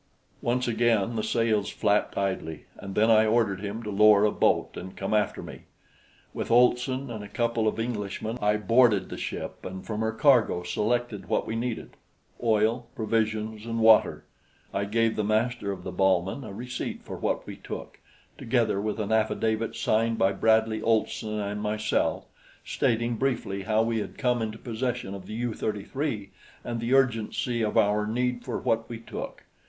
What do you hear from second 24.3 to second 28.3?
into possession of the U 33 and the urgency of our